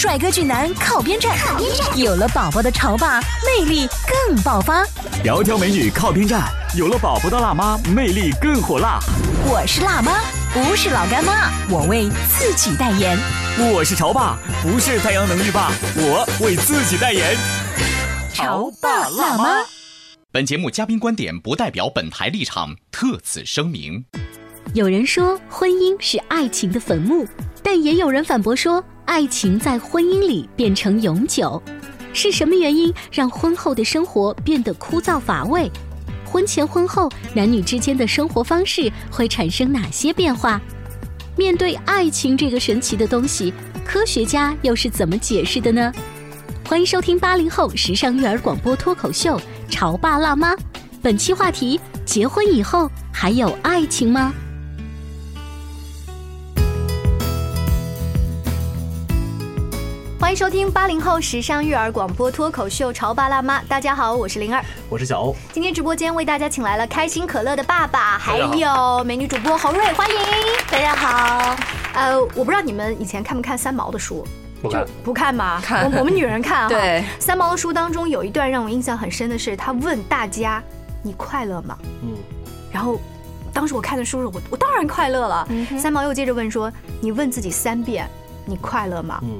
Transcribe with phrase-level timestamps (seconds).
[0.00, 1.36] 帅哥俊男靠边站，
[1.94, 4.82] 有了宝宝的潮爸魅力更爆发。
[5.22, 8.98] 窈窕美女靠边站，有了宝宝的辣妈魅力更火辣。
[9.44, 10.22] 我是辣妈，
[10.54, 13.18] 不是老干妈，我为自己代言。
[13.74, 17.36] 我是潮爸，不是太阳能浴霸，我为自己代言。
[18.32, 19.56] 潮爸辣妈。
[20.32, 24.02] 本节目嘉宾观点不代表本台立场，特此声明。
[24.72, 27.26] 有人说婚姻是爱情的坟墓，
[27.62, 31.60] 但也有人反驳说爱情在婚姻里变成永久。
[32.12, 35.68] 是什么原因让婚后的生活变得枯燥乏味？
[36.24, 40.60] 婚前婚后男女之间的生活方式会产生哪些变化？
[41.36, 43.52] 面对爱情这个神奇的东西，
[43.84, 45.92] 科学家又是怎么解释的呢？
[46.68, 49.36] 欢迎收听八零后时尚育儿广播脱口秀
[49.68, 50.54] 《潮爸辣妈》，
[51.02, 54.32] 本期话题：结婚以后还有爱情吗？
[60.30, 65.34] 欢迎收听八零后时尚育儿广播脱口秀《潮爸辣妈》，大家好，我是灵儿，我是小欧。
[65.52, 70.16] 今天直播间为大家请来了开心可乐的爸爸，还有美女主播侯瑞，欢迎
[70.70, 71.56] 大家好。
[71.94, 74.24] 呃，我不知道你们以前看不看三毛的书？
[74.62, 75.60] 不看，不看嘛？
[75.60, 75.90] 看。
[75.90, 76.68] 我我们女人看哈。
[76.70, 77.04] 对。
[77.18, 80.62] 三毛的书当中有一段让我印象很深的是，他问大家
[81.02, 82.14] ：“你快乐吗？”嗯。
[82.70, 83.00] 然后，
[83.52, 85.48] 当时我看的书是，我我当然快乐了。
[85.76, 88.08] 三毛又接着问说：“你问自己三遍，
[88.46, 89.36] 你快乐吗？”嗯。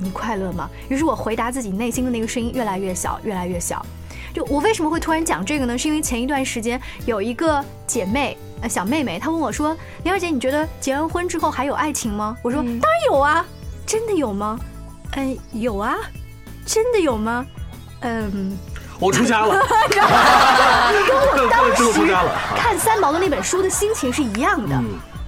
[0.00, 0.68] 你快乐吗？
[0.88, 3.84] 于是我回答自己内心的那个声音越来越小，越来越小。
[4.32, 5.76] 就我为什么会突然讲这个呢？
[5.76, 12.80] 是因为前一段时间有一个姐妹，呃，小妹妹，她问我说：“林儿姐，你觉得结完婚之后还有爱情吗？”我说：“当然
[13.10, 13.44] 有啊，
[13.84, 14.58] 真的有吗？”
[15.16, 15.96] 嗯，有啊，
[16.64, 17.44] 真的有吗？
[18.02, 18.56] 嗯，
[19.00, 19.50] 我出家了。
[19.50, 20.06] 跟
[21.16, 21.92] 我当时
[22.56, 24.80] 看三毛的那本书的心情是一样的，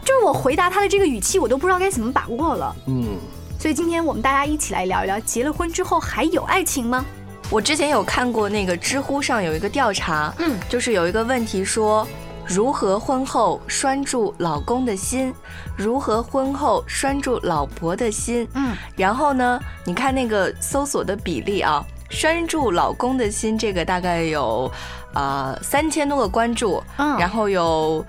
[0.05, 2.77] 就是我回答她的这个语气，我都不知道该怎么把握了。
[2.87, 3.19] 嗯。
[3.63, 7.05] 所以今天我们大家一起来聊一聊，结了婚之后还有爱情吗？
[7.49, 12.05] 我之前有看过那个知乎上有一个调查，嗯，就是有一个问题说，
[12.45, 15.33] 如何婚后拴住老公的心？
[15.77, 18.49] 如何婚后拴住老婆的心？
[18.55, 24.69] 嗯，然后呢，你看那个搜索的比例啊，拴住老公的心这个大概有，
[25.15, 28.05] 啊三千多个关注，嗯，然后有。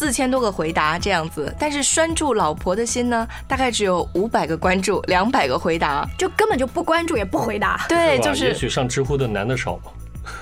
[0.00, 7.84] 四千多个回答这样子，但是拴住老婆的心呢，大概只有五百个关注，两百个回答，就根本就不关注也不回答。
[7.86, 9.92] 对，就是也许上知乎的男的少吧，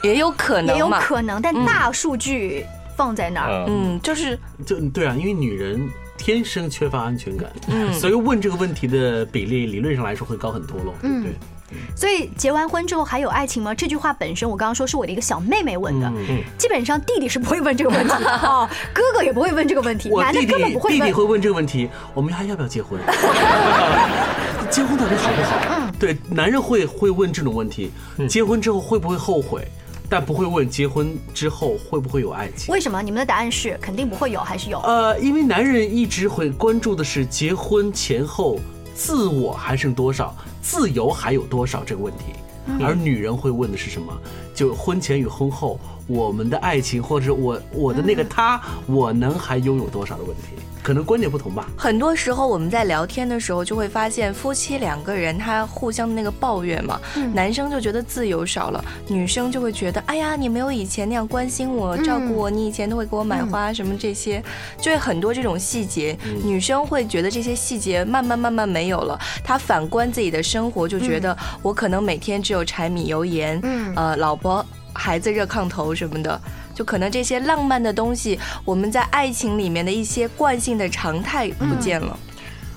[0.04, 2.64] 也有可能，也有可能，但大数据
[2.96, 11.32] 放在那儿，嗯，就是就对啊，因为女人天生缺乏安全感，嗯，所以问这个问题的比例理论上来说会高很多喽，对不对？
[11.94, 13.74] 所以结完婚之后还有爱情吗？
[13.74, 16.06] 这句话本身，我刚刚说是我的一个小妹妹问的。
[16.16, 21.00] 嗯，基本上弟弟是不会问这个问题的， 哥哥也不会问这个问题，男的根本不会问。
[21.00, 23.00] 弟弟会问这个问题，我们还要不要结婚？
[24.70, 25.76] 结婚到底好不好？
[25.78, 27.90] 嗯，对，男人会会问这种问题，
[28.28, 29.66] 结婚之后会不会后悔？
[30.10, 32.72] 但不会问结婚之后会不会有爱情？
[32.72, 33.02] 为什么？
[33.02, 34.80] 你们的答案是肯定不会有，还是有？
[34.80, 38.58] 呃，因为男人一直会关注的是结婚前后。
[38.94, 40.34] 自我还剩多少？
[40.70, 41.82] 自由还有多少？
[41.82, 42.24] 这个问题，
[42.84, 44.12] 而女人会问的是什么？
[44.54, 50.62] 就婚前与婚后，我们的爱情，或者我我的那个他，我能还拥有多少的问题？
[50.88, 51.68] 可能观点不同吧。
[51.76, 56.98] 很多时候我们在聊天的时候，就会发现夫妻两个人他互相的那个抱怨嘛，
[57.34, 64.42] 男生就觉得自由少了，女生就会觉得，哎呀，你没有以前那样关心我、照顾我，你以前都会给我买花什么这些，
[64.80, 73.60] 就会很多这种细节，女生会觉得这些细节慢慢慢慢没有了，她反观自己的生活，就觉得我可能每天只有柴米油盐，
[73.94, 76.40] 呃，老婆孩子热炕头什么的。
[76.78, 82.16] 就可能这些浪漫的东西，我们在爱情里面的一些惯性的常态不见了。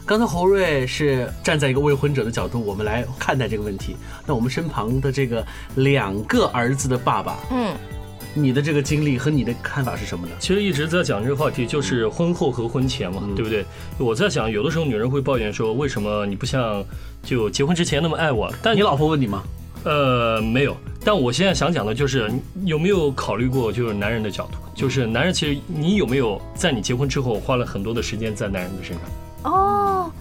[0.08, 3.96] 刚才侯瑞是站在一个未婚者的角度，我们来看待这个问题。
[4.26, 5.46] 那我们身旁的这个
[5.76, 7.76] 两个儿子的爸爸，嗯，
[8.34, 10.34] 你的这个经历和你的看法是什么呢？
[10.40, 13.64] 其实一直在讲这个话题，就是婚后和婚前嘛，对不对？
[14.00, 16.84] 我在想，有的时候女人会抱怨说，为什么你不像
[17.22, 18.52] 就结婚之前那么爱我？
[18.64, 19.44] 但你老婆问你吗？
[19.84, 20.76] 呃，没有。
[21.04, 22.32] 但我现在想讲的就是，
[22.64, 29.52] 有没有考虑过，就是男人的角度，就是男人其实你有没有在你结婚之后花了很多的时间在男人的身上？
[29.52, 30.12] 哦，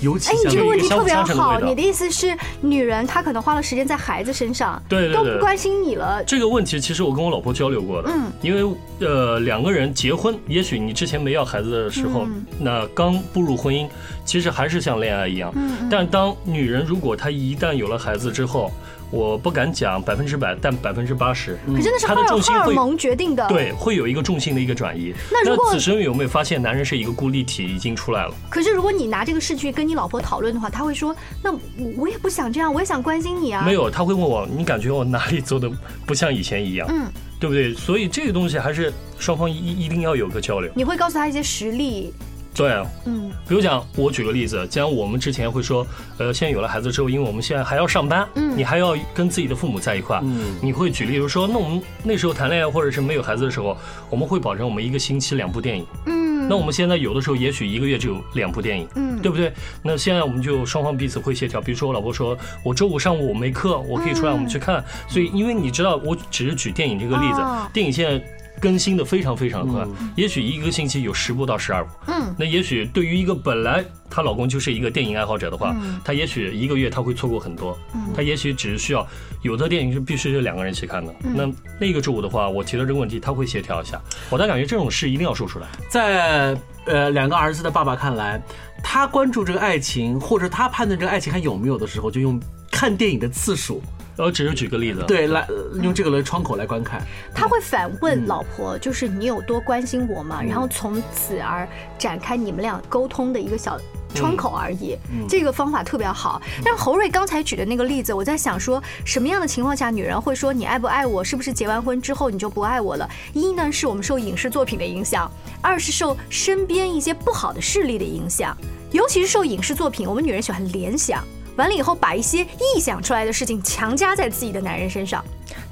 [0.00, 1.60] 尤其哎，你这个问题特别好。
[1.60, 6.24] 你的意思是，女人她可能花了时间在孩子身上，对对对都不关心你了。
[6.24, 8.76] 这个问题其实我跟我老婆交流过的，嗯因为
[9.06, 13.86] 呃两个人结婚，也许你之前没要孩子的时候，嗯那刚步入婚姻，
[14.24, 15.52] 其实还是像恋爱一样。
[15.54, 18.72] 嗯但当女人如果她一旦有了孩子之后，
[19.10, 25.12] 我不敢讲百分之百，但百分之八十，可真的是她荷尔荷尔的重心会蒙决定的。，对，会有一个重心的一个转移。
[25.30, 28.34] 那如果此时有没有发现，男人是一个孤立体已经出来了？
[28.48, 31.58] 可是如果你拿这个事去跟你老婆讨论的话，她会说：“那我
[31.96, 35.70] 我也不想这样，我也想关心你啊。”没，有，他会问我，你感觉我哪里做的
[36.06, 36.86] 不像以前一样？
[36.88, 37.10] 嗯，
[37.40, 37.74] 对不对？
[37.74, 40.70] 所以这个东西还是双方一一定要有个交流。
[40.76, 42.12] 你会告诉他一些实例。
[42.54, 43.30] 对啊，嗯。
[43.48, 45.86] 比如讲，我举个例子，既然我们之前会说，
[46.18, 48.56] 呃，现在有了孩子之后，因为我们现在还要上班，嗯。
[48.56, 50.56] 你还要跟自己的父母在一块，嗯。
[50.62, 53.76] 你会举例如说，那我们那时候谈恋爱或者是没有孩子的时候，
[54.08, 55.86] 我们会保证我们一个星期两部电影。
[56.06, 59.10] 嗯，那我们现在有的时候也许一个月就有两部电影，嗯。
[59.20, 59.52] 对不对？
[59.82, 64.82] 那现在我们就双方彼此会协调，比如说我老婆说，我周五上午我没课，我可以出来我们去看。
[65.06, 67.68] 所以因为你知道，我只是举电影这个例子，哦。
[67.70, 68.24] 电影现在
[68.60, 71.90] 更新的非常非常快，嗯也许一个星期有十部到十二部。
[72.08, 77.76] 嗯那也许对于一个本来她老公就是一个电影爱好者的话，嗯她也许一个月她会错过很多，
[78.14, 79.06] 她也许只是需要
[79.42, 81.14] 有的电影是必须是两个人一起看的。
[81.24, 84.00] 嗯那那个周五的话，我提到这个问题，他会协调一下。
[84.28, 85.66] 我倒感觉这种事一定要说出来。
[85.88, 88.40] 在呃两个儿子的爸爸看来，
[88.82, 92.40] 他关注这个爱情，或者他判断这个爱情还有没有的时候，就用
[92.70, 93.82] 看电影的次数，
[94.20, 97.02] 我只是举个例子，对，来呃用这个来窗口来观看。
[97.34, 100.42] 他会反问老婆，就是你有多关心我吗？
[100.42, 101.66] 然后从此而
[101.98, 103.80] 展开你们俩沟通的一个小
[104.14, 104.96] 窗口而已。
[105.28, 106.40] 这个方法特别好。
[106.64, 111.24] 但侯瑞刚才举的那个例子，我在想说，什么样的情况下女人会说你爱不爱我？
[111.24, 113.08] 是不是结完婚之后你就不爱我了？
[113.32, 115.30] 一呢是我们受影视作品的影响，
[115.62, 118.56] 二是受身边一些不好的势力的影响，
[118.92, 121.24] 尤其是受影视作品，我们女人喜欢联想。
[121.60, 125.22] 完了以后，把一些臆想出来的事情强加在自己的男人身上。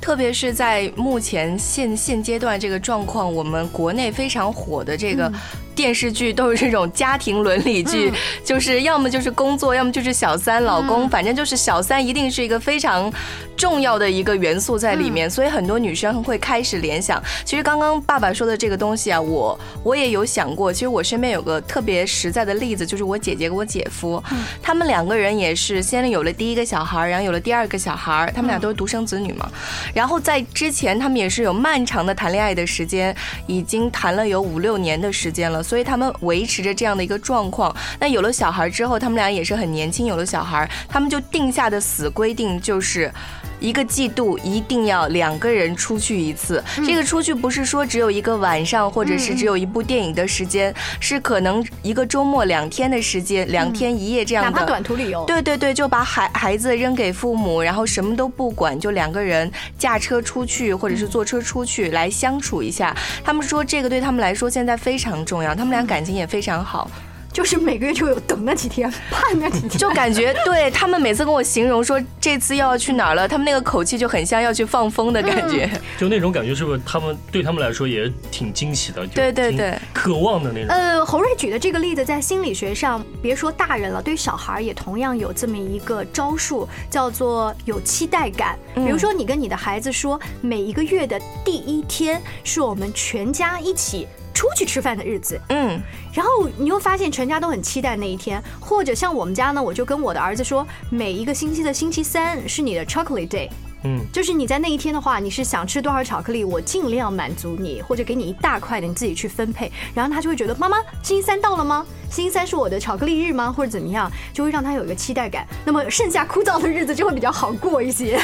[0.03, 5.33] 特别是在目前现现阶段这个状况，我们国内非常火的这个
[5.79, 8.13] 电视剧都是这种家庭伦理剧，
[8.45, 13.09] 就是要么就是工作，要么就是小三老公，反正就是小三一定是一个非常
[13.57, 17.23] 重要的一个元素在里面，所以很多女生会开始联想。
[17.45, 20.73] 其实刚刚爸爸说的这个东西啊，我我也有想过。
[20.73, 24.21] 其实我身边有个特别实在的例子，就是我姐姐跟我姐夫，
[24.61, 29.49] 他们两个人也是先有了第一个小孩，然后有了第二个小孩，他们俩都是独生子女嘛。
[29.95, 33.15] 然后在之前，他们也是有漫长的谈恋爱的时间，
[33.47, 37.75] 已经谈了有五六年的时间了，所以他们维持着这样的一个状况。
[38.01, 43.13] 那有了小孩之后，他们俩也是很年轻，有了小孩，他们就定下的死规定就是。
[43.61, 54.51] 一个季度一定要两个人出去一次，这个出去不是说只有一个晚上，或者是只有一部电影的时间，是可能一个周末两天的时间，两天一夜这样的。
[54.51, 62.95] 哪怕短途旅游，对对对，就把孩孩子扔给父母，然后什么都不管，就两个人驾车出去，或者是坐车出去来相处一下。
[63.25, 66.91] 他们说这个对他们来说现在非常重要，他们俩感情也非常好。
[67.33, 75.71] 就是每个月就有等那几天， 盼那几天，就感觉对他们每次跟我形容说这次要去哪儿了，他们那个口气就很像要去放风的感觉。
[75.99, 79.07] 就那种感觉，是不是他们对他们来说也挺惊喜的？
[79.09, 80.69] 对对对渴望的那种。
[80.69, 88.59] 呃，侯瑞举的这个例子，在心理学上，别说大人了，对小孩也同样有这么一个招数，叫做有期待感。
[88.75, 94.07] 比如说，你跟你的孩子说，每一个月的第一天是我们全家一起
[94.39, 98.41] 出去吃饭的日子，嗯，然后你会发现全家都很期待那一天。
[98.61, 103.49] 或者像我们家呢，我就跟我的儿子说，每一个星期的星期三是你的 chocolate day。
[103.83, 109.73] 嗯，就是你在那一天的话，你是想吃多少巧克力，我尽量满足你，或者给你一大块的，你自己去分配。
[109.93, 111.85] 然后他就会觉得，妈妈，星期三到了吗？
[112.09, 113.51] 星期三是我的巧克力日吗？
[113.51, 115.45] 或者怎么样，就会让他有一个期待感。
[115.65, 118.21] 那么剩下枯燥的日子就会比较好过一些。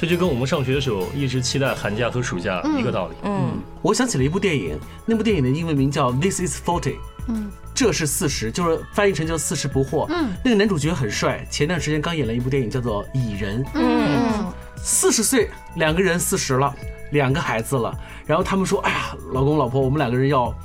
[0.00, 3.16] 这就跟我们上学的时候一直期待寒假和暑假一个道理。
[3.24, 6.92] 嗯，我想起了一部电影，那部电影的英文名叫《This Is Forty》，
[7.26, 10.06] 嗯，这是四十，就是翻译成叫四十不惑。
[10.10, 13.64] 嗯，那个男主角很帅，前段时间刚演了一部电影叫做《蚁人》。
[13.74, 16.72] 嗯，四十岁，两个人四十了，
[17.10, 17.92] 两个孩子了，
[18.24, 20.56] 然后他们说：“哎呀，老公老婆，我们两个人要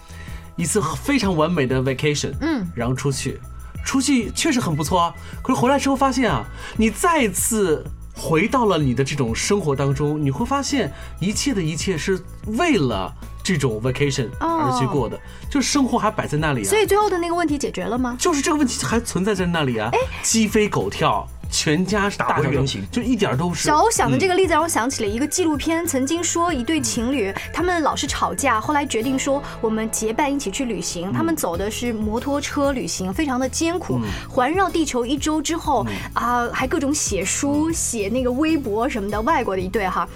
[0.55, 3.39] 一次非常完美的 vacation。”嗯，然后出去，
[3.83, 5.15] 出去确实很不错啊。
[5.41, 6.45] 可是回来之后发现啊，
[6.77, 7.83] 你再次
[8.15, 12.19] 回到了你的这种生活当中，你会发现一切的一切是
[12.57, 16.69] 为了这种 vacation 而去过的，就是生活还摆在那里啊。
[16.69, 18.15] 所以最后的那个问题解决了吗？
[18.19, 19.91] 就是这个问题还存在在那里啊，
[20.21, 21.27] 鸡飞狗跳。
[21.53, 23.67] 全家是大回原形，就一点都是。
[23.67, 31.13] 小欧想的这个例子让我想起了一个纪录片，曾经说一对情侣，他们老是吵架，后来决定说我们结伴一起去旅行。
[31.13, 39.21] 他们走的是摩托车旅行，非常的艰苦，环绕地球一周之后啊，还各种写书、写那个微博什么的。
[39.21, 40.09] 外国的一对哈，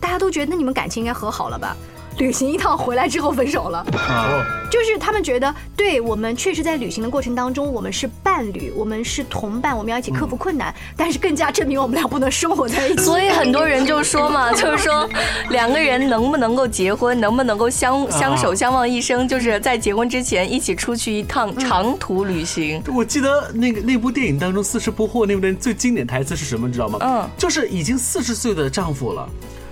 [0.00, 1.74] 大家都觉得那你们感情应该和好了吧？
[2.20, 13.02] 旅行一趟回来之后分手了，啊，就是他们觉得，对我们确实在旅行的过程当中，我们是伴侣，我们是同伴，我们要一起克服困难，但是更加证明我们俩不能生活在一起。
[13.02, 15.08] 所以很多人就说嘛， 就是说
[15.48, 22.82] 两个人能不能够结婚，能不能够相相守相望一生，就是在结婚之前一起出去一趟长途旅行。
[22.94, 26.98] 我记得那个那部电影当中，《四十不惑》那部电影最经典台词是什么，你知道吗？
[27.00, 29.26] 嗯，就是已经四十岁的丈夫了，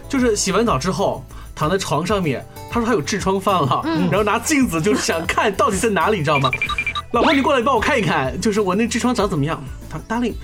[0.08, 1.22] 就是洗完澡之后。
[1.58, 6.48] 躺在床上面，他说他有痔疮犯了，然后拿镜子就是想看到底在哪里，你知道吗？
[7.10, 9.60] 老婆，你过来帮我看一看，就是我那痔疮长怎么样？
[9.90, 10.34] 他，darling，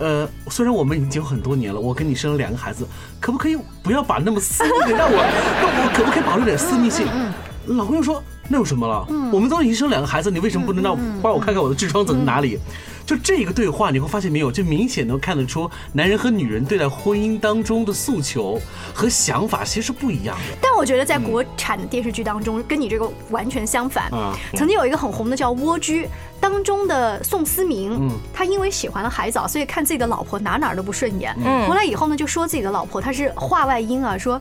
[0.00, 2.84] 呃，虽然我们已经结婚很多年了，我跟你生了两个孩子，
[3.20, 7.06] 可不可以不要把那么私密的让我，那我可不可以保留点私密性？
[7.66, 9.06] 老公又说那有什么了？
[9.32, 12.58] 我们都已经生两个孩子，你为什么不能让帮我看看我的痔疮长在哪里？
[13.06, 18.58] 就这个对话，你会发现没有，就明显能看得出男人和女人对待婚姻当中的诉求
[18.94, 20.56] 和想法其实是不一样的。
[20.60, 24.10] 但我觉得在国产的电视剧当中，跟你这个完全相反。
[24.54, 26.04] 曾经有一个很红的叫《蜗居》，
[26.40, 31.34] 当中的宋思明，他因为喜欢了海藻，所以看自己的老婆哪哪都不顺眼。
[31.68, 34.40] 回来以后呢，就说自己的老婆她是话外音啊，说。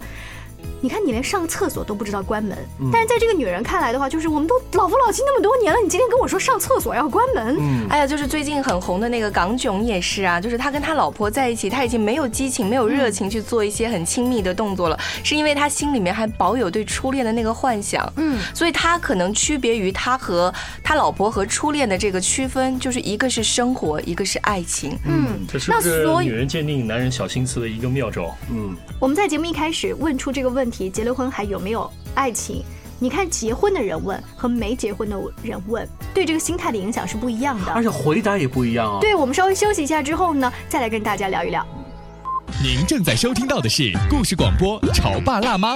[0.83, 2.57] 你看，你连上厕所都不知道关门，
[2.91, 7.87] 但是在这个女人看来的话，就是我们都老夫老妻那么多年了，你今天跟我说上厕所要关门？
[7.89, 18.11] 哎呀，就是最近很红的那个港囧也是啊，就是他跟他老婆在一起，他已经没有激情、没有热情去做一些很亲密的动作了，是因为他心里面还保有对初恋的那个幻想。
[18.17, 24.99] 嗯，所以他可能区别于他和他老婆和初恋的这个区分，就是一个是生活，一个是爱情。
[25.05, 28.35] 嗯，这是不是女人鉴定男人小心思的一个妙招？
[28.51, 30.73] 嗯，我们在节目一开始问出这个问题。
[30.89, 32.63] 结了婚还有没有爱情？
[33.00, 39.00] 你看结婚的人问和没结婚的人问，对这个心态的影响是不一样的，而且回答也不一样啊。
[39.01, 41.65] 对我们稍微休息一下之后呢，再来跟大家聊一聊。
[42.63, 45.75] 您正在收听到的是故事广播《潮爸辣妈》。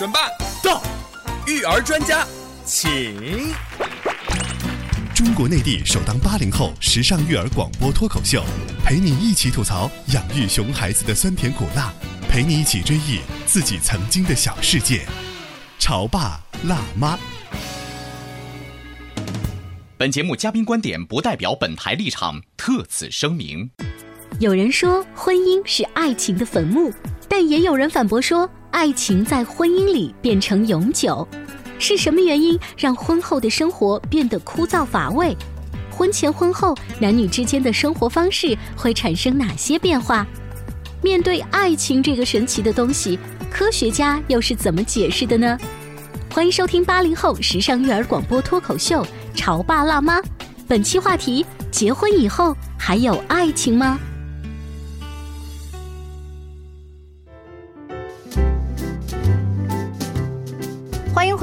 [0.00, 0.18] 准备
[0.64, 0.82] 到，
[1.46, 2.26] 育儿专家
[2.64, 3.52] 请。
[5.14, 8.42] 中国内地首档八零后时尚育儿广播脱口秀，
[8.82, 11.92] 陪你一起吐槽养育熊孩子的酸甜苦辣，
[12.30, 15.04] 陪你一起追忆自己曾经的小世界。
[15.78, 17.18] 潮爸辣妈。
[19.98, 23.70] 本节目嘉宾观点不代表本台立场，特此声明。
[24.38, 26.90] 有人说婚姻是爱情的坟墓，
[27.28, 31.26] 但也有人反驳说爱情在婚姻里变成永久。
[31.78, 35.36] 是什么原因让婚后的生活变得枯燥乏味？
[35.90, 40.26] 婚前婚后男女之间的生活方式会产生哪些变化？
[41.02, 43.18] 面对爱情这个神奇的东西，
[43.50, 45.58] 科学家又是怎么解释的呢？
[46.32, 49.02] 欢迎收听八零后时尚育儿广播脱口秀
[49.34, 50.20] 《潮爸辣妈》，
[50.68, 53.98] 本期话题：结婚以后还有爱情吗？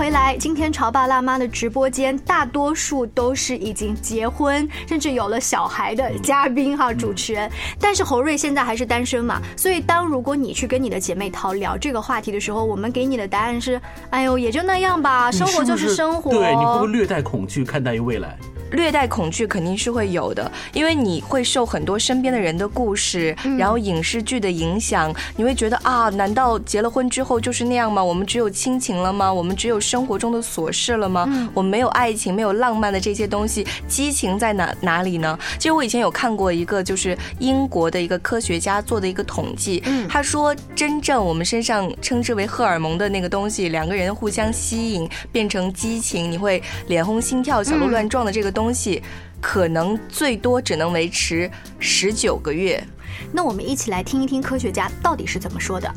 [0.08, 0.38] 回来！
[0.38, 7.52] 今天潮爸辣妈的直播间，大多数都是已经结婚，甚至有了小孩的嘉宾哈，主持人。
[7.78, 16.32] 但是侯瑞现在还是单身嘛，所以当如果你去跟你的姐妹淘聊这个话题的时候，我们给你的答案是：哎呦，也就那样吧，生活就是生活。
[16.32, 18.38] 对，你会不会略带恐惧看待于未来？
[18.72, 28.04] 略带恐惧肯定是会有的，因为你会受很多身边的人的故事，然后影视剧的影响，你会觉得啊，难道结了婚之后就是那样吗？
[28.04, 29.32] 我们只有亲情了吗？
[29.32, 31.50] 我们只有生活中的琐事了吗？
[31.54, 35.38] 我们没有爱情，没有浪漫的这些东西，激情在哪哪里呢？
[35.58, 48.52] 其实我以前有看过一个，就是英国的一个科学家做的一个统计，他说，真正我们身上称之为荷尔蒙的那个东西，两个人互相吸引变成激情，你会脸红心跳、小鹿乱撞的这个。
[48.58, 49.04] 东西
[49.40, 51.48] 可能最多只能维持
[51.78, 52.84] 十九个月，
[53.32, 55.88] 那我们一起来听一听科学家到底是怎么说的。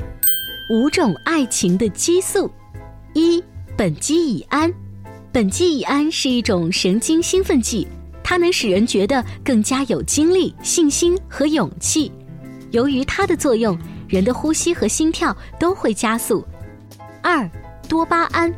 [0.69, 2.51] 五种爱情的激素，
[3.15, 3.43] 一
[3.79, 4.71] 苯基乙胺，
[5.33, 7.89] 苯基乙胺是一种神经兴奋剂。
[8.23, 12.13] 它能使人觉得更加有精力、信心和勇气。
[12.73, 13.77] 由于它的作用，
[14.07, 16.47] 人的呼吸和心跳都会加速。
[17.23, 17.51] 二，
[17.89, 18.55] 多巴胺，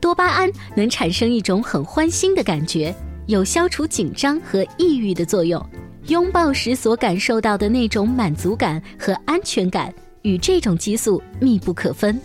[0.00, 2.92] 多巴胺能产生一种很欢欣的感觉，
[3.26, 5.64] 有消除紧张和抑郁的作用。
[6.06, 9.92] 拥抱时所感受到的那种满足感和安全感，
[10.22, 12.20] 与这种激素密不可分。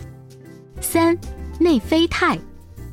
[0.80, 1.18] 三，
[1.58, 2.38] 内啡肽，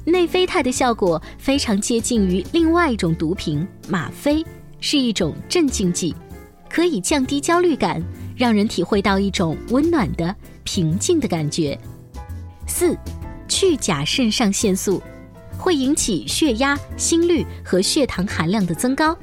[0.04, 4.44] 内啡肽的效果非常接近于另外一种毒品吗啡，
[4.80, 6.16] 是一种镇静剂，
[6.68, 8.04] 可以降低焦虑感。
[8.36, 11.78] 让人体会到一种温暖的、平静的感觉。
[12.66, 12.98] 四，
[13.50, 15.04] 去甲肾上腺素
[15.70, 19.16] 会引起血压、心率和血糖含量的增高。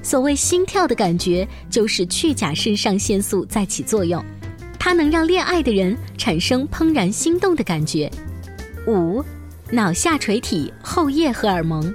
[0.00, 4.24] 所谓心跳的感觉，就是去甲肾上腺素在起作用，
[4.78, 8.08] 它能让恋爱的人产生怦然心动的感觉。
[8.86, 9.24] 五，
[9.72, 11.92] 脑下垂体后叶荷尔蒙，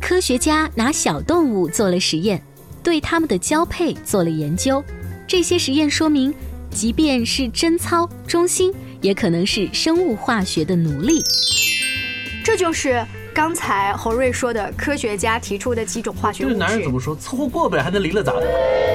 [0.00, 2.40] 科学家拿小动物做了实验，
[2.84, 4.80] 对它们的交配做了研究。
[5.26, 6.32] 这些实验说明，
[6.70, 11.20] 即便是贞操、忠心，也可能是生物化学的奴隶。
[12.44, 16.54] 这就是刚才侯瑞说的，科学家提出的几种化学物质。
[16.54, 17.14] 这男人怎么说？
[17.14, 18.42] 凑合过呗，还能离了咋的？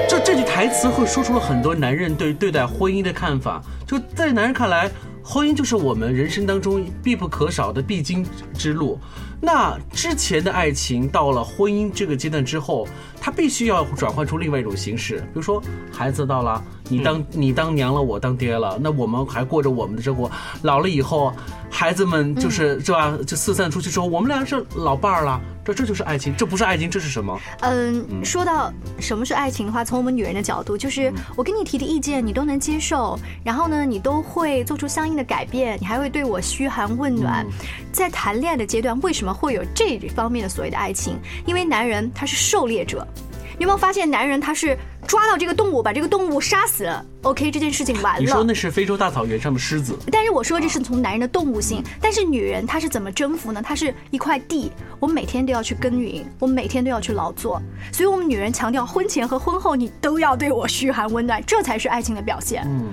[0.08, 3.62] 这这句台词会说出了很多男人对对待婚姻的看法。
[3.86, 4.90] 就在男人看来，
[5.22, 8.98] 婚姻就是我们人生当中必不可少的必经之路。
[9.40, 12.86] 那之前的爱情到了婚姻这个阶段之后，
[13.20, 15.18] 它必须要转换出另外一种形式。
[15.18, 15.62] 比如说，
[15.92, 20.30] 孩子到了，你当你当娘了，我当爹了，那我们还过着我们的生活。
[20.62, 21.32] 老了以后，
[21.70, 23.16] 孩子们就是是吧？
[23.26, 25.40] 就四散出去之后，我们俩是老伴儿了。
[25.64, 27.36] 这这就是爱情，这不是爱情，这是什么？
[27.62, 37.44] 嗯，说到什么是爱情的话，从我们女人的角度，就是我给你提的意见你都能接受，然后呢，你都会做出相应的改变，你还会对我嘘寒问暖。
[37.90, 41.18] 在谈恋爱的阶段，为什么会有这方面的所谓的爱情？
[41.46, 43.04] 因为男人他是狩猎者。
[43.58, 48.20] 你有没有发现，男人他是抓到这个动物，把这个动物杀死了，OK，这件事情完了。
[48.20, 53.62] 你说那是非洲大草原上的狮子，但是我说这是从男人的动物性，但是女人她是怎么征服呢？
[53.62, 54.70] 她是一块地，
[55.00, 57.60] 我每天都要去耕耘，我每天都要去劳作，
[57.92, 62.62] 所以我们女人强调婚前和婚后你都要对我嘘寒问暖，这才是爱情的表现。
[62.66, 62.90] 嗯。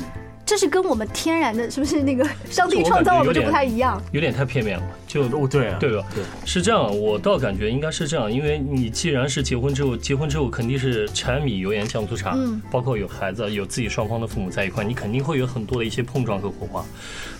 [0.53, 3.99] 这是跟我们天然的，是不是那个 上帝创造我们就不太一样？
[4.11, 6.05] 有点太片面了，就哦对啊对吧？
[6.13, 16.85] 对，是这样，我倒感觉应该是这样，因为你既然是结婚之后，结婚之后肯定是柴米油盐酱醋茶，嗯，包括有孩子，有自己双方的父母在一块，你肯定会有很多的一些碰撞和火花。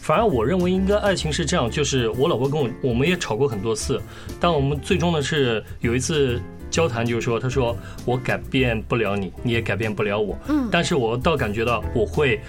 [0.02, 4.02] 反而我认为应该爱情是这样，就是我老婆跟我，我们也吵过很多次，
[4.40, 12.42] 但我们最终呢是有一次交谈，就是说，他说我改变不了你，你也改变不了我，嗯，但是我倒感觉到我会。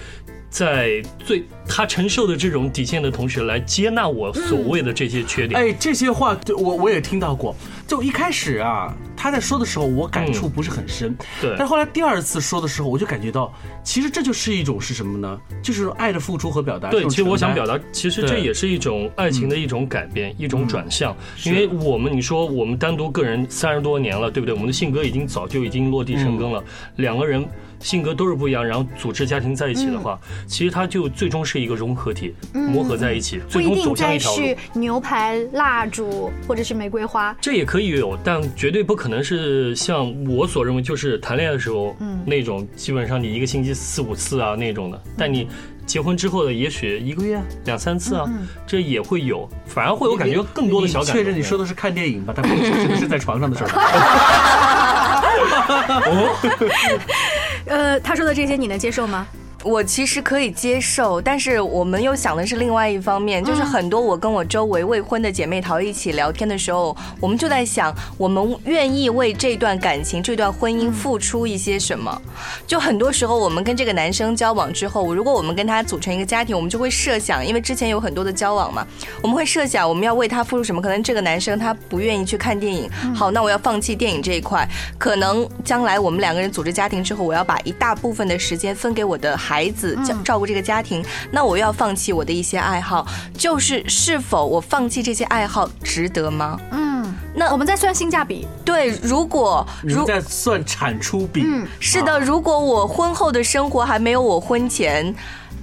[0.55, 5.59] 在最他承受的这种底线的同时，来接纳我所谓的这些缺点。
[5.59, 7.53] 哎，这些话我我也听到过。
[7.85, 11.13] 就一开始啊，他在说的时候，我感触不是很深。
[11.41, 11.53] 对。
[11.59, 15.37] 但后来第二次说的时候，我就感觉到，其实这就是一种是什么呢？
[15.61, 16.89] 就是爱的付出和表达。
[16.89, 21.13] 对，其实我想表达，其实这也是一种爱情的一种改变，一种转向。
[21.43, 24.53] 因为我们你说我们单独个人三十多年了，对不对？
[24.53, 26.63] 我们的性格已经早就已经落地生根了，
[26.95, 27.45] 两个人。
[27.79, 34.37] 性格都是不一样，然后组织家庭在一起的话，其实它就最终是一个融合体，磨合在一起，最终走向一条路。
[34.37, 45.01] 是牛排、蜡烛或者是玫瑰花，这也可以有，但绝对不可能是像我所认为就是谈恋爱的时候那种，基本上你一个星期四五次啊那种的。
[45.17, 45.47] 但你
[45.85, 48.27] 结婚之后的，也许一个月两三次啊，
[48.65, 51.13] 这也会有，反而会有感觉更多的小感觉。
[51.13, 52.33] 确认你说的是看电影吧？
[52.35, 53.69] 但不是是在床上的事儿。
[57.65, 59.27] 呃，他说的这些你能接受吗？
[59.65, 72.21] 我其实可以接受，但是我们又想的是另外一方面，就是很多我跟我周围未婚的姐妹淘一起聊天的时候，我们就在想，我们愿意为这段感情、这段婚姻付出一些什么？
[72.67, 78.85] 就很多时候，我们跟这个男生交往之后，如果我们跟他组成一个家庭，我们就会设想，因为之前有很多的交往嘛，
[79.23, 80.79] 我们会设想我们要为他付出什么？
[80.79, 84.63] 可能这个男生他不愿意去看电影，好，那我要放弃电影这一块。
[84.99, 89.54] 可能将来我们两个人组织家庭之后，我要把一大部分的时间分给我的孩。
[89.55, 96.59] 孩子照照顾这个家庭，那我要放弃我的一些爱好，就是是否我放弃这些爱好值得吗？
[96.71, 98.45] 嗯，那我们再算性价比。
[98.65, 105.15] 对，如果如在算产出比，嗯，是的，如果我婚后的生活还没有我婚前。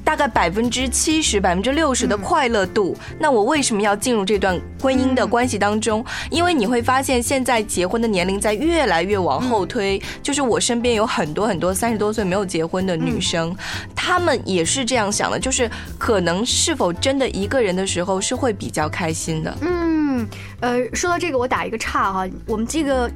[0.05, 6.05] 大概百分之七十、百分之六十的快乐度，那我为什么要进入这段婚姻的关系当中？
[6.31, 10.01] 因为你会发现，现在结婚的年龄在越来越往后推。
[10.23, 13.55] 就是我身边有很多很多三十多岁没有结婚的女生，
[13.95, 19.57] 她们也是这样想的，就是可能是否真的一个人的时候是会比较开心的。
[19.61, 20.27] 嗯，
[20.61, 23.11] 呃，说到这个，我打一个岔哈，我们这个。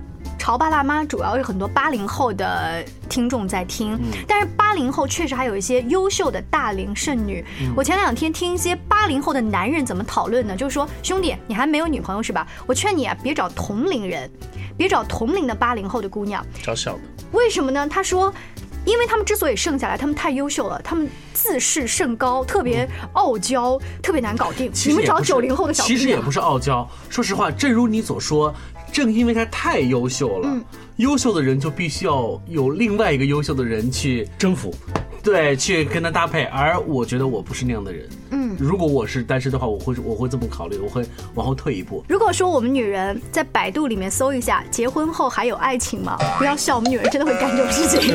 [0.46, 7.44] 潮爸辣妈主要是很多八零后的听众在听，但是八零后确实还有一些优秀的大龄剩女。
[7.74, 10.54] 我前两天听一些八零后的男人怎么讨论呢？
[10.54, 12.46] 就是说，兄弟，你还没有女朋友是吧？
[12.64, 14.30] 我劝你啊，别找同龄人，
[14.76, 17.00] 别找同龄的八零后的姑娘，找小的。
[17.32, 17.84] 为什么呢？
[17.88, 18.32] 他说。
[18.84, 24.70] 因为他们之所以剩下来，他们太优秀了，他们自视甚高，特别傲娇，特别难搞定。
[24.86, 28.54] 你们找九零后的小其实也不是傲娇，说实话，正如你所说，
[28.96, 30.58] 正因为他太优秀了，
[30.96, 34.74] 优秀的人就必须要有另外一个优秀的人去征服。
[35.22, 38.08] 对，去跟他搭配，而我觉得我不是那样的人。
[38.30, 42.04] 嗯，如果我是单身的话，我会我会这么考虑，我会往后退一步。
[42.08, 48.14] 如果说我们女人在百度里面搜一下“结婚后还有爱情吗”，不要笑，我们女人真的会干这种事情。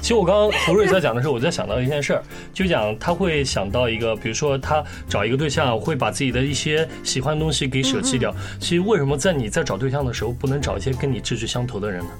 [0.00, 8.34] 其实我刚刚胡瑞在讲的时候，我在想到一件事儿，就讲他会想到一个，比如说他找一个对象，会把自己的一些喜欢的东西给舍弃掉。
[8.60, 12.10] 其实为什么在你在找对象的时候，不能找一些跟你志趣相投的人呢？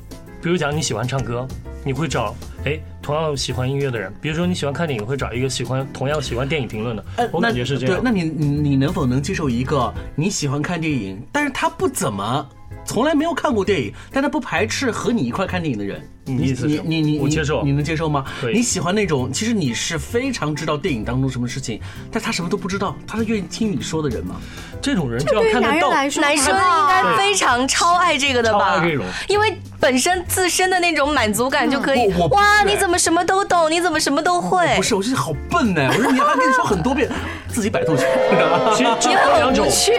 [0.44, 1.48] 比如讲你喜欢唱歌，
[1.82, 2.34] 你会找
[2.66, 7.02] 哎同样喜欢音乐的人；比如说你喜欢看电影，会找一个喜欢同样喜欢电影评论的。
[7.32, 7.96] 我感觉是这样。
[7.96, 12.46] 对，那你你能否能接受一个你喜欢看电影，但是他不怎么，
[12.84, 16.06] 从来没有看过电影，但他不排斥和你一块看电影的人？
[16.26, 18.24] 你你你你我接受，你能接受吗？
[18.40, 21.78] 对，你喜欢那种，其实你是非常知道电影当中什么事情，
[22.10, 24.36] 但他什么都不知道，他是愿意听你说的人吗？
[24.80, 25.90] 这种人就要看得到。
[25.90, 28.58] 男生应该非常超爱这个的吧？
[28.58, 32.12] 超爱这种，因为本身自身的那种满足感就可以。
[32.30, 33.70] 哇，你怎么什么都懂？
[33.70, 34.66] 你怎么什么都会？
[34.76, 35.90] 不是，我觉得好笨呢。
[35.94, 37.10] 我说你还跟你说很多遍，
[37.48, 38.04] 自己百度去。
[38.74, 39.92] 其实就两种，去。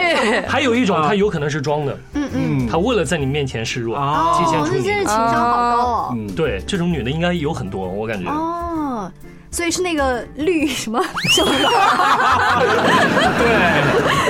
[0.46, 1.98] 还有一种，他有可能是装的。
[2.14, 2.68] 嗯嗯。
[2.68, 3.96] 他为了在你面前示弱，
[4.38, 4.82] 提前处理。
[4.82, 6.15] 这情商好高哦。
[6.16, 8.30] 嗯，对，这种女的应该有很多，我感觉。
[8.30, 9.12] 哦，
[9.56, 11.50] 所以是那个绿什 么什么？
[13.38, 13.46] 对。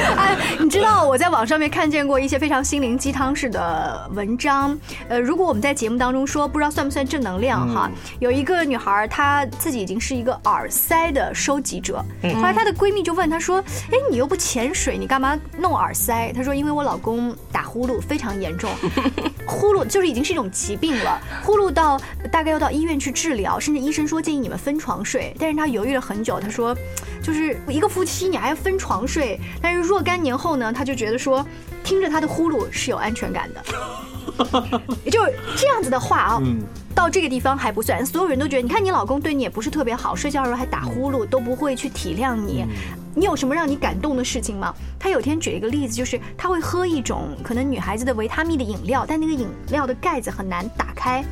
[0.17, 4.79] 哎，你知道我在网上面看见过一些非常心灵鸡汤式的文章。
[5.09, 7.91] 呃，如果我们在节目当中说，不知道算不算正能量哈？
[8.21, 11.97] 有一个女孩，她自己已经是一个耳塞的收集者。
[12.37, 13.59] 后来她的闺蜜就问她说
[13.91, 18.71] ：“哎，你又不潜水，你干嘛弄耳塞？”她说：“因为我老公打呼噜非常严重，
[19.45, 25.16] 呼噜就是已经是一种疾病了，呼噜到大概要到医院去治疗，甚至医生说建议你们分床睡。
[25.39, 26.77] 但是他犹豫了很久，他说，
[27.23, 31.45] 就是一个夫妻你还要分床睡，但是若干年后呢，他就觉得说，
[31.83, 33.63] 听着他的呼噜是有安全感的。
[35.05, 35.21] ”也就
[35.57, 36.43] 这样子的话啊，
[36.95, 42.65] 到这个地方还不算，所有人都觉得，你看你老公对你也不是特别好，睡觉的时候还打呼噜，都不会去体谅你。
[43.15, 44.75] 你有什么让你感动的事情吗？
[44.99, 51.25] 他有天举了一个例子，就是他会喝一种可能女孩子的维他命的饮料，但那个饮料的盖子很难打开。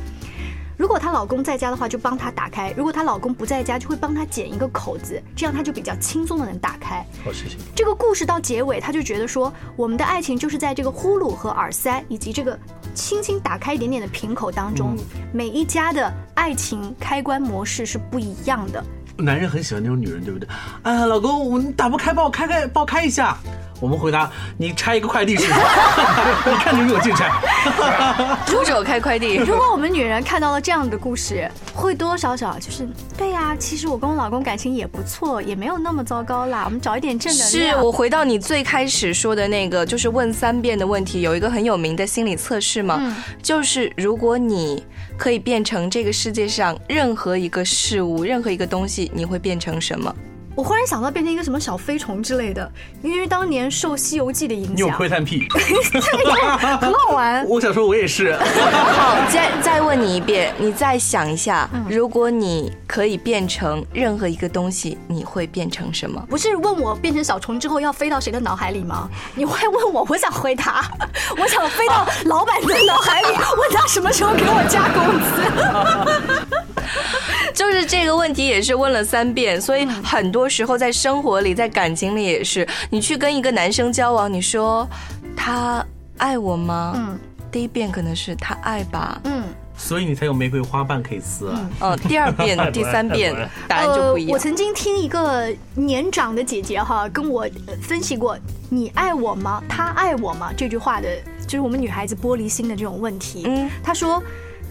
[0.77, 7.05] 如果她老公在家的话，就帮她打开；如果她老公不在家，就会帮她剪一个口子，这样她就比较轻松的能打开。
[7.23, 7.55] 好，谢谢。
[7.75, 12.57] 这个故事到结尾，她就觉得说，我们的爱情就是在这个呼噜和耳塞以及这个
[12.93, 14.97] 轻轻打开一点点的瓶口当中，
[15.31, 18.83] 每一家的爱情开关模式是不一样的。
[19.17, 20.49] 男人很喜欢那种女人，对不对？
[20.83, 23.37] 啊，老公，我打不开，帮我开开，帮我开一下。
[23.79, 25.53] 我们回答：你拆一个快递试试，
[26.49, 27.29] 你看你有没有进拆。
[28.47, 29.35] 徒手开快递。
[29.35, 36.61] 如果我们女人看到了这样的故事，会多多少少就是，对呀，其实我跟我老公感情也不错，也没有那么糟糕啦。
[36.65, 37.75] 我们找一点正能量。
[37.75, 44.85] 是我回到你最开始说的那个，就是问三遍的问题，有一个很有名的心理测试嘛，就是如果你
[45.17, 50.15] 可以变成这个世界上任何一个事物、任何一个东西，你会变成什么？
[50.55, 52.71] 我忽然想到变成一个什么小飞虫之类的，
[53.03, 54.75] 因为当年受《西游记》的影响。
[54.75, 55.45] 你有窥探癖？
[56.79, 57.45] 很好玩。
[57.47, 58.33] 我想说，我也是。
[58.39, 66.25] 好，再再问你一遍，你再想一下，如果你可以变成任何一个东西，你会变成什么？
[66.29, 69.09] 不是问我变成小虫之后要飞到谁的脑海里吗？
[69.35, 70.85] 你会问我，我想回答，
[71.37, 76.55] 我想飞到老板的脑海里，问他什么时候给我加工资。
[77.55, 84.85] 就是这个问题也是问了三遍，所以很多时候在生活里，在感情里也是，你去跟一个男生交往，你说
[85.37, 85.83] 他
[86.17, 86.93] 爱我吗？
[86.97, 87.17] 嗯，
[87.49, 89.21] 第一遍可能是他爱吧。
[89.23, 89.43] 嗯，
[89.77, 91.69] 所以你才有玫瑰花瓣可以撕啊。
[91.79, 93.33] 嗯，第二遍、 第三遍
[93.69, 94.33] 答案就不一样。
[94.33, 97.47] 我曾经听一个年长的姐姐哈跟我
[97.81, 98.37] 分析过
[98.69, 99.63] “你爱我吗？
[99.69, 101.07] 他爱我吗？”这句话的，
[101.47, 103.43] 就是我们女孩子玻璃心的这种问题。
[103.45, 104.21] 嗯，她说，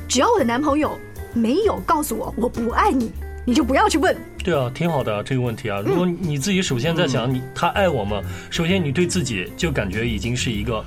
[0.07, 0.91] 只要我的男朋友。
[1.35, 3.11] 没有告诉我我不爱你，
[3.45, 4.17] 你就不要去问。
[4.43, 5.83] 对啊，挺好的这个问题啊。
[5.85, 8.23] 如果你自己首先在想你他爱我吗？
[8.51, 10.85] 首先你对自己就感觉已经是一个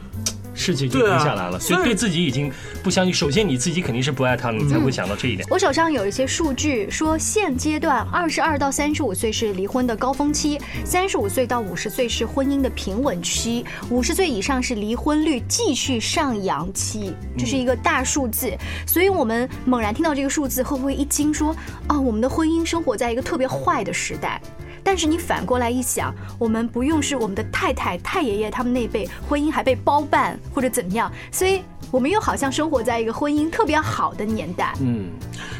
[0.57, 2.51] 世界就停下来了，所以对自己已经
[2.83, 3.13] 不相信。
[3.13, 5.47] 首先你自己肯定是不爱他了，你才会想到这一点。
[5.51, 18.51] 我手上有一些数据说，现阶段二十二到三十五岁是离婚的高峰期，三十五岁到五十岁是婚姻的平稳期，五十岁以上是离婚率继续上扬期，这是一个大数字。
[18.87, 24.41] 所以我们猛然听到这个数字，会不会一惊说啊，我们的婚姻生活在一个特别坏的时代？
[24.87, 34.73] 但是你反过来一想，我们不用是我们的太太、太爷爷他们那辈婚姻还被包办或者怎么样，所以我们又好像生活在一个婚姻特别好的年代。
[34.79, 35.09] 嗯，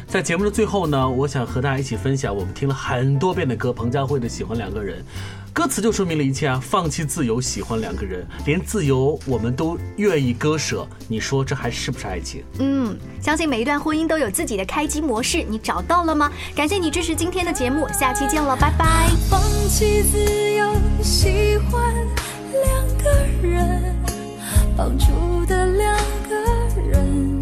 [0.06, 5.04] 在节目的最后呢，我想和大家一起分享我们听了很多遍的歌，彭佳慧的《喜欢两个人》。
[5.58, 6.62] 歌词就说明了一切啊！
[6.62, 12.44] 放弃自由，喜欢两个人，连自由我们都愿意割舍，你说这还是不是爱情？
[12.60, 16.30] 嗯，相信每一段婚姻都有自己的开机模式，你找到了吗？
[16.54, 19.08] 感谢你支持今天的节目，下期见了，拜拜。
[19.28, 21.92] 放弃自由，喜欢
[22.52, 23.10] 两个
[23.42, 23.96] 人，
[24.76, 25.96] 绑住的两
[26.28, 26.36] 个
[26.88, 27.40] 人，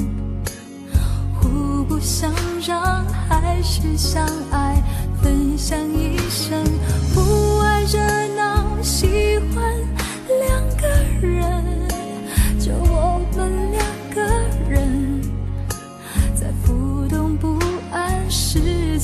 [1.35, 2.33] 互不相
[2.66, 4.83] 让，还是相爱，
[5.22, 6.64] 分享一生。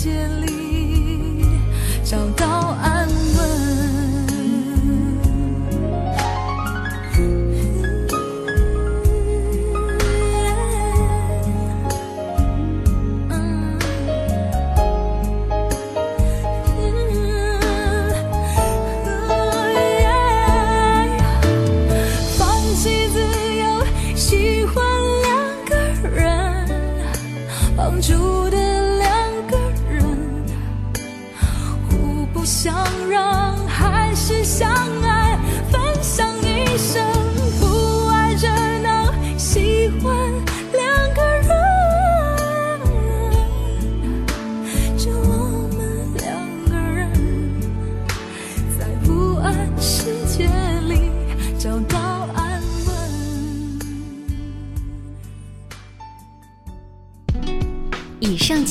[0.02, 0.61] 见里